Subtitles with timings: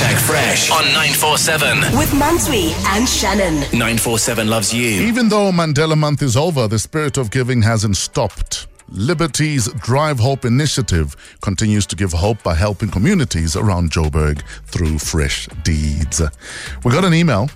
[0.00, 1.98] Hashtag Fresh on 947.
[1.98, 3.56] With Mansui and Shannon.
[3.78, 5.02] 947 loves you.
[5.02, 8.66] Even though Mandela Month is over, the spirit of giving hasn't stopped.
[8.88, 15.48] Liberty's Drive Hope initiative continues to give hope by helping communities around Joburg through fresh
[15.64, 16.22] deeds.
[16.82, 17.50] We got an email,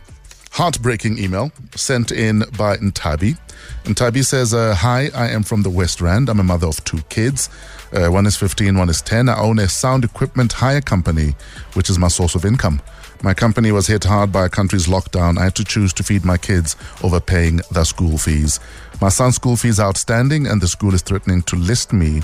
[0.54, 3.36] heartbreaking email, sent in by Ntabi.
[3.82, 6.28] Ntabi says, uh, Hi, I am from the West Rand.
[6.28, 7.48] I'm a mother of two kids.
[7.92, 9.28] Uh, one is 15, one is 10.
[9.28, 11.34] I own a sound equipment hire company,
[11.72, 12.80] which is my source of income.
[13.24, 15.38] My company was hit hard by a country's lockdown.
[15.38, 18.60] I had to choose to feed my kids over paying their school fees.
[19.00, 22.20] My son's school fees are outstanding, and the school is threatening to list me,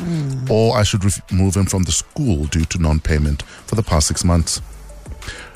[0.48, 4.06] or I should remove him from the school due to non payment for the past
[4.06, 4.60] six months.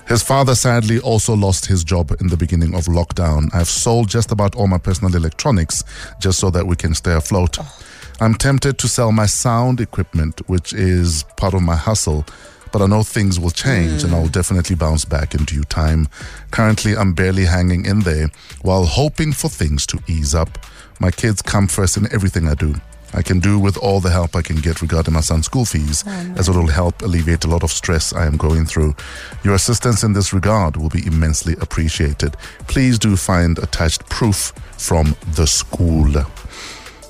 [0.07, 3.49] His father sadly also lost his job in the beginning of lockdown.
[3.55, 5.83] I've sold just about all my personal electronics
[6.21, 7.59] just so that we can stay afloat.
[7.61, 7.79] Oh.
[8.21, 12.25] I'm tempted to sell my sound equipment, which is part of my hustle,
[12.71, 14.33] but I know things will change and I'll mm.
[14.33, 16.09] definitely bounce back in due time.
[16.51, 18.31] Currently, I'm barely hanging in there
[18.63, 20.59] while hoping for things to ease up.
[21.01, 22.75] My kids come first in everything I do.
[23.15, 26.03] I can do with all the help I can get regarding my son's school fees,
[26.07, 28.97] oh, as it will help alleviate a lot of stress I am going through.
[29.45, 32.37] Your assistance in this regard will be immensely appreciated.
[32.67, 36.07] Please do find attached proof from the school.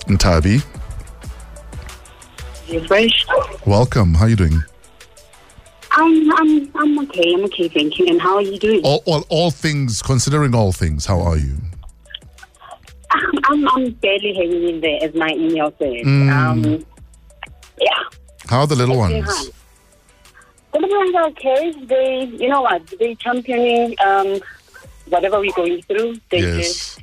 [0.06, 0.62] Ntabi,
[2.86, 3.27] Fresh.
[3.66, 4.14] welcome.
[4.14, 4.64] How are you doing?
[5.92, 7.34] I'm, I'm, I'm okay.
[7.34, 8.06] I'm okay, thank you.
[8.08, 8.80] And how are you doing?
[8.84, 11.56] All, all, all things, considering all things, how are you?
[13.44, 16.04] I'm, I'm barely hanging in there, as my email says.
[16.06, 16.32] Mm.
[16.32, 16.86] Um,
[17.80, 17.88] yeah.
[18.48, 19.50] How are the little Okay, ones?
[20.72, 21.72] The little ones are okay.
[21.84, 22.82] They, you know what?
[22.98, 24.40] They championing um,
[25.08, 26.16] whatever we're going through.
[26.30, 26.56] They Yes.
[26.56, 27.00] just,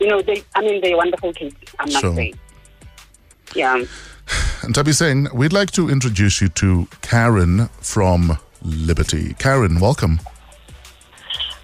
[0.00, 0.42] you know, they.
[0.54, 1.54] I mean, they're wonderful kids.
[1.78, 2.14] I'm not Sure.
[2.14, 2.38] saying.
[3.54, 3.82] Yeah.
[4.62, 9.34] Ntabi saying, we'd like to introduce you to Karen from Liberty.
[9.38, 10.20] Karen, welcome.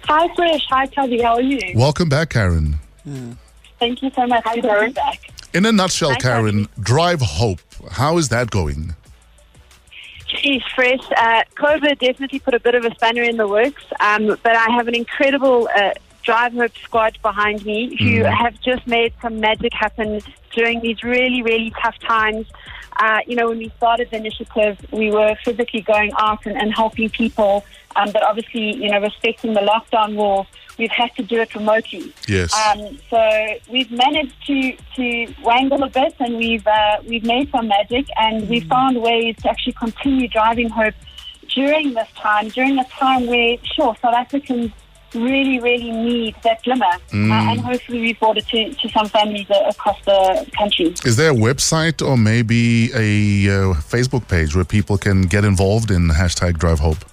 [0.05, 0.65] Hi, Fresh.
[0.69, 1.21] Hi, Tavi.
[1.21, 1.59] How are you?
[1.75, 2.79] Welcome back, Karen.
[3.85, 4.43] Thank you so much
[4.95, 5.31] back.
[5.53, 7.61] In a nutshell, Hi, Karen, Drive Hope.
[7.91, 8.95] How is that going?
[10.25, 11.05] Geez, Fresh.
[11.15, 14.71] Uh, COVID definitely put a bit of a spanner in the works, um, but I
[14.71, 15.91] have an incredible uh,
[16.23, 20.19] Drive Hope squad behind me who have just made some magic happen
[20.51, 22.47] during these really, really tough times.
[22.95, 26.73] Uh, you know, when we started the initiative, we were physically going out and, and
[26.73, 27.63] helping people,
[27.95, 32.13] um, but obviously, you know, respecting the lockdown rules, we've had to do it remotely.
[32.27, 32.53] Yes.
[32.53, 37.67] Um, so we've managed to, to wangle a bit and we've, uh, we've made some
[37.67, 40.95] magic and we've found ways to actually continue driving hope
[41.53, 44.71] during this time, during a time where, sure, South Africans
[45.13, 46.85] really, really need that glimmer.
[47.13, 50.93] Uh, and hopefully we've brought it to, to some families uh, across the country.
[51.05, 55.91] is there a website or maybe a uh, Facebook page where people can get involved
[55.91, 57.05] in hashtag Drive Hope?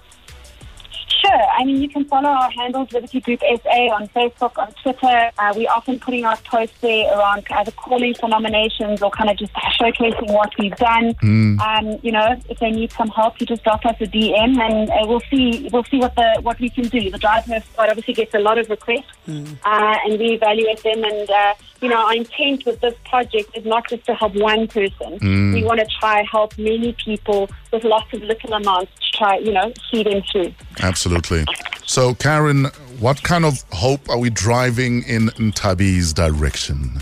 [1.22, 1.42] Sure.
[1.58, 5.30] I mean, you can follow our handles, Liberty Group SA, on Facebook, on Twitter.
[5.38, 9.36] Uh, we're often putting out posts there around either calling for nominations or kind of
[9.36, 11.14] just showcasing what we've done.
[11.60, 14.90] Um, you know, if they need some help, you just drop us a DM, and
[14.90, 15.68] uh, we'll see.
[15.72, 17.10] We'll see what the what we can do.
[17.10, 19.12] The Drive Hope Squad obviously gets a lot of requests,
[19.64, 21.04] uh, and we evaluate them.
[21.04, 24.68] And uh, you know, our intent with this project is not just to help one
[24.68, 25.18] person.
[25.52, 29.52] We want to try help many people with lots of little amounts to try, you
[29.52, 30.52] know, see them through.
[30.80, 31.41] Absolutely.
[31.84, 32.66] So, Karen,
[33.00, 37.00] what kind of hope are we driving in Ntabi's direction?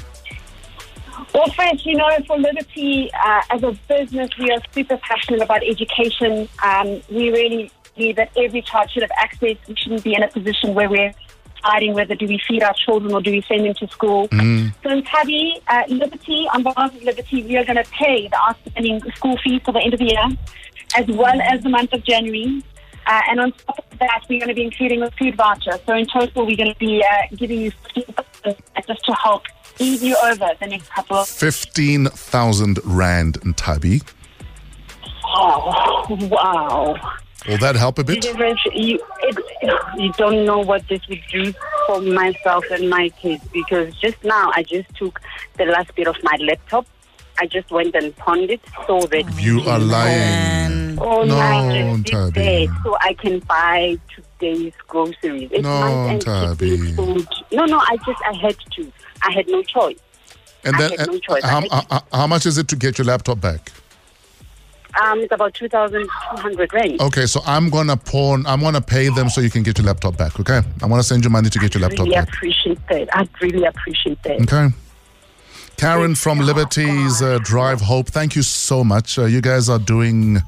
[1.32, 5.62] Well, Fresh, you know, for Liberty, uh, as a business, we are super passionate about
[5.62, 6.48] education.
[6.64, 9.56] Um, we really believe that every child should have access.
[9.68, 11.14] We shouldn't be in a position where we're
[11.62, 14.28] deciding whether do we feed our children or do we send them to school.
[14.30, 19.00] So Ntabi, uh, Liberty, on behalf of Liberty, we are going to pay the outstanding
[19.12, 20.28] school fees for the end of the year,
[20.96, 22.62] as well as the month of January.
[23.10, 25.72] Uh, and on top of that, we're going to be including a food voucher.
[25.84, 28.56] So in total, we're going to be uh, giving you 15,000
[28.86, 29.42] just to help
[29.80, 34.08] ease you over the next couple of 15,000 Rand Ntabi.
[35.24, 36.94] Oh, wow.
[37.48, 38.24] Will that help a bit?
[38.24, 39.38] You, you, it,
[39.98, 41.52] you don't know what this would do
[41.88, 45.20] for myself and my kids because just now I just took
[45.58, 46.86] the last bit of my laptop.
[47.40, 50.59] I just went and pawned it so that You are lying.
[51.00, 52.68] All No, Ntabi.
[52.82, 55.50] so I can buy today's groceries.
[55.52, 56.18] It's No,
[56.96, 57.28] food.
[57.52, 58.92] No, no, I just I had to.
[59.22, 59.98] I had no choice.
[60.64, 61.42] And I then, no choice.
[61.44, 63.72] how, how- how much is it to get your laptop back?
[65.00, 67.00] Um, it's about two thousand two hundred rand.
[67.00, 68.44] Okay, so I'm gonna pawn.
[68.46, 70.38] I'm gonna pay them so you can get your laptop back.
[70.40, 72.28] Okay, I'm gonna send you money to get your laptop really back.
[72.28, 73.08] appreciate that.
[73.16, 74.40] I really appreciate that.
[74.42, 74.74] Okay.
[75.76, 79.18] Karen from Liberties uh, Drive Hope, thank you so much.
[79.18, 80.42] Uh, you guys are doing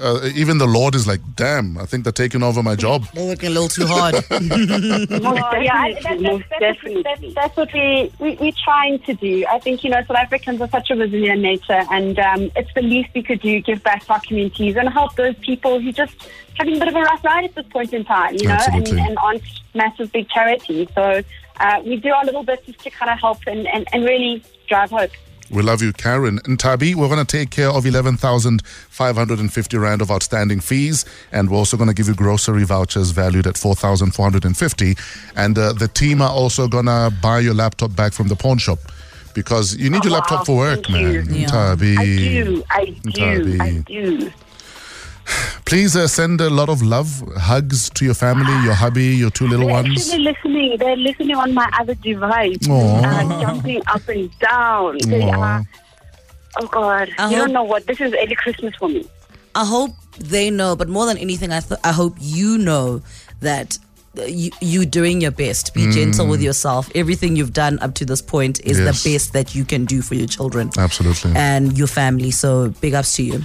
[0.00, 3.06] uh, even the Lord is like, damn, I think they're taking over my job.
[3.14, 4.14] They're working a little too hard.
[4.14, 9.44] Most yeah, that's, that's, that's, that's, that's what we, we, we're trying to do.
[9.48, 12.82] I think, you know, South Africans are such a resilient nature, and um, it's the
[12.82, 16.14] least we could do, give back to our communities and help those people who just
[16.54, 18.82] having a bit of a rough ride at this point in time, you know, and,
[18.82, 19.00] Absolutely.
[19.00, 19.42] and aren't
[19.74, 20.88] massive big charities.
[20.94, 21.22] So
[21.60, 24.42] uh, we do our little bit just to kind of help and, and, and really
[24.68, 25.10] drive hope.
[25.50, 26.38] We love you, Karen.
[26.40, 31.04] Ntabi, we're going to take care of 11,550 Rand of outstanding fees.
[31.32, 34.96] And we're also going to give you grocery vouchers valued at 4,450.
[35.36, 38.58] And uh, the team are also going to buy your laptop back from the pawn
[38.58, 38.78] shop
[39.34, 40.44] because you need your Oh, laptop wow.
[40.44, 41.22] for work, Thank you.
[41.22, 41.34] man.
[41.34, 41.46] Yeah.
[41.46, 41.96] Tabi.
[41.96, 44.32] I do, I do, I do.
[45.64, 49.46] Please uh, send a lot of love, hugs to your family, your hubby, your two
[49.48, 50.08] little They're ones.
[50.08, 50.76] actually listening.
[50.78, 52.58] They're listening on my other device.
[52.68, 53.00] Aw.
[53.04, 54.98] Uh, jumping up and down.
[55.06, 55.40] They Aw.
[55.40, 55.64] are.
[56.60, 57.10] Oh God!
[57.18, 58.12] I you hope- don't know what this is.
[58.14, 59.04] Early Christmas for me.
[59.54, 63.02] I hope they know, but more than anything, I, th- I hope you know
[63.40, 63.78] that
[64.18, 65.74] uh, you, you doing your best.
[65.74, 66.90] Be gentle with yourself.
[66.94, 69.02] Everything you've done up to this point is Yes.
[69.02, 71.32] the best that you can do for your children Absolutely.
[71.34, 72.30] and your family.
[72.30, 73.42] So big ups to you.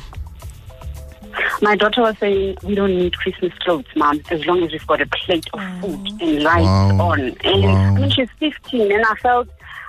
[1.61, 4.99] My daughter was saying, "We don't need Christmas clothes, mom, as long as we've got
[5.01, 7.09] a plate of food and lights Wow.
[7.11, 7.95] on." And Wow.
[7.95, 9.47] I mean, she's 15, and I felt,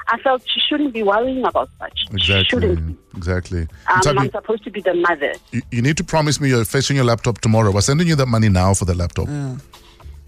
[0.08, 1.98] I felt she shouldn't be worrying about such.
[1.98, 2.44] She Exactly.
[2.44, 2.98] shouldn't.
[3.16, 3.68] Exactly.
[3.92, 5.32] Um, Tabi, I'm supposed to be the mother.
[5.52, 7.70] you, you need to promise me you're fetching your laptop tomorrow.
[7.70, 9.28] We're sending you that money now for the laptop.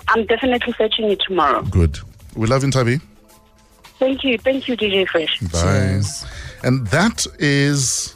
[0.09, 1.63] I'm definitely fetching it tomorrow.
[1.63, 1.99] Good.
[2.35, 3.01] We love you, Tabi.
[3.99, 5.41] Thank you, thank you, DJ Fresh.
[5.41, 5.61] Bye.
[5.63, 6.25] Cheers.
[6.63, 8.15] And that is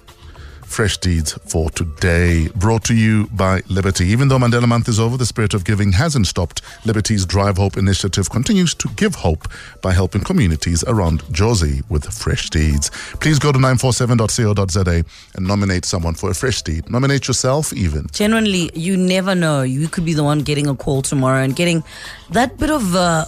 [0.69, 4.07] Fresh Deeds for today, brought to you by Liberty.
[4.09, 6.61] Even though Mandela Month is over, the spirit of giving hasn't stopped.
[6.85, 9.49] Liberty's Drive Hope initiative continues to give hope
[9.83, 12.91] by helping communities around Jozi with Fresh Deeds.
[13.21, 15.05] Please go to 947.co.za
[15.35, 16.89] and nominate someone for a Fresh Deed.
[16.91, 18.07] Nominate yourself, even.
[18.13, 19.63] Genuinely, you never know.
[19.63, 21.83] You could be the one getting a call tomorrow and getting
[22.31, 23.25] that bit of uh,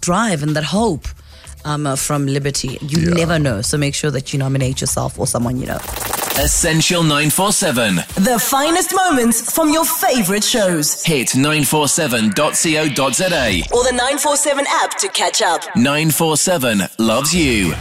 [0.00, 1.08] drive and that hope
[1.64, 2.78] um, uh, from Liberty.
[2.82, 3.14] You Yeah.
[3.14, 3.62] never know.
[3.62, 5.78] So make sure that you nominate yourself or someone you know.
[6.42, 7.94] Essential 947.
[8.16, 11.00] The finest moments from your favorite shows.
[11.04, 13.62] Hit 947.co.za.
[13.72, 15.62] Or the 947 app to catch up.
[15.76, 17.74] 947 loves you.